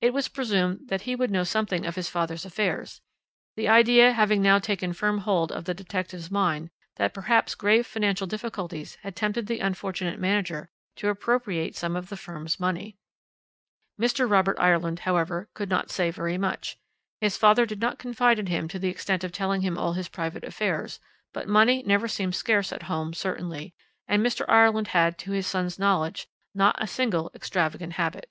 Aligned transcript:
It 0.00 0.14
was 0.14 0.28
presumed 0.28 0.88
that 0.88 1.02
he 1.02 1.14
would 1.14 1.30
know 1.30 1.44
something 1.44 1.84
of 1.84 1.96
his 1.96 2.08
father's 2.08 2.46
affairs; 2.46 3.02
the 3.56 3.68
idea 3.68 4.14
having 4.14 4.40
now 4.40 4.58
taken 4.58 4.94
firm 4.94 5.18
hold 5.18 5.52
of 5.52 5.66
the 5.66 5.74
detective's 5.74 6.30
mind 6.30 6.70
that 6.96 7.12
perhaps 7.12 7.54
grave 7.54 7.86
financial 7.86 8.26
difficulties 8.26 8.94
had 9.02 9.14
tempted 9.14 9.48
the 9.48 9.58
unfortunate 9.60 10.18
manager 10.18 10.70
to 10.94 11.10
appropriate 11.10 11.76
some 11.76 11.94
of 11.94 12.08
the 12.08 12.16
firm's 12.16 12.58
money. 12.58 12.96
"Mr. 14.00 14.26
Robert 14.26 14.56
Ireland, 14.58 15.00
however, 15.00 15.50
could 15.52 15.68
not 15.68 15.90
say 15.90 16.10
very 16.10 16.38
much. 16.38 16.78
His 17.20 17.36
father 17.36 17.66
did 17.66 17.82
not 17.82 17.98
confide 17.98 18.38
in 18.38 18.46
him 18.46 18.68
to 18.68 18.78
the 18.78 18.88
extent 18.88 19.24
of 19.24 19.30
telling 19.32 19.60
him 19.60 19.76
all 19.76 19.92
his 19.92 20.08
private 20.08 20.44
affairs, 20.44 21.00
but 21.34 21.48
money 21.48 21.82
never 21.82 22.08
seemed 22.08 22.34
scarce 22.34 22.72
at 22.72 22.84
home 22.84 23.12
certainly, 23.12 23.74
and 24.08 24.24
Mr. 24.24 24.46
Ireland 24.48 24.88
had, 24.96 25.18
to 25.18 25.32
his 25.32 25.46
son's 25.46 25.78
knowledge, 25.78 26.28
not 26.54 26.82
a 26.82 26.86
single 26.86 27.30
extravagant 27.34 27.92
habit. 28.00 28.30